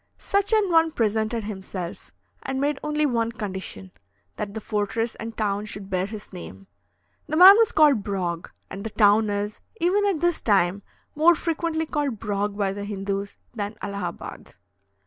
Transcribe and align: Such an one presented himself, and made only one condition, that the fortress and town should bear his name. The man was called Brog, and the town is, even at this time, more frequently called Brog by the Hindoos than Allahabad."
Such 0.17 0.51
an 0.51 0.71
one 0.71 0.89
presented 0.89 1.43
himself, 1.43 2.11
and 2.41 2.59
made 2.59 2.79
only 2.81 3.05
one 3.05 3.31
condition, 3.31 3.91
that 4.35 4.55
the 4.55 4.59
fortress 4.59 5.13
and 5.13 5.37
town 5.37 5.67
should 5.67 5.91
bear 5.91 6.07
his 6.07 6.33
name. 6.33 6.65
The 7.27 7.37
man 7.37 7.55
was 7.59 7.71
called 7.71 8.01
Brog, 8.01 8.49
and 8.67 8.83
the 8.83 8.89
town 8.89 9.29
is, 9.29 9.59
even 9.79 10.07
at 10.07 10.19
this 10.19 10.41
time, 10.41 10.81
more 11.13 11.35
frequently 11.35 11.85
called 11.85 12.17
Brog 12.17 12.57
by 12.57 12.73
the 12.73 12.83
Hindoos 12.83 13.37
than 13.53 13.75
Allahabad." 13.79 14.55